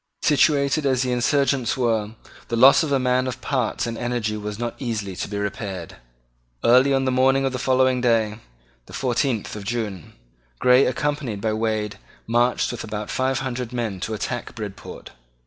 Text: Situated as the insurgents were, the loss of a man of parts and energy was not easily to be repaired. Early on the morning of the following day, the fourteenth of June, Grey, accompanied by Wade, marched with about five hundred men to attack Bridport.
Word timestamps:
Situated 0.23 0.83
as 0.83 1.03
the 1.03 1.11
insurgents 1.11 1.77
were, 1.77 2.15
the 2.47 2.55
loss 2.55 2.81
of 2.81 2.91
a 2.91 2.97
man 2.97 3.27
of 3.27 3.39
parts 3.39 3.85
and 3.85 3.99
energy 3.99 4.35
was 4.35 4.57
not 4.57 4.73
easily 4.79 5.15
to 5.17 5.27
be 5.27 5.37
repaired. 5.37 5.97
Early 6.63 6.91
on 6.91 7.05
the 7.05 7.11
morning 7.11 7.45
of 7.45 7.53
the 7.53 7.59
following 7.59 8.01
day, 8.01 8.39
the 8.87 8.93
fourteenth 8.93 9.55
of 9.55 9.63
June, 9.63 10.13
Grey, 10.57 10.87
accompanied 10.87 11.39
by 11.39 11.53
Wade, 11.53 11.99
marched 12.25 12.71
with 12.71 12.83
about 12.83 13.11
five 13.11 13.41
hundred 13.41 13.71
men 13.73 13.99
to 13.99 14.15
attack 14.15 14.55
Bridport. 14.55 15.11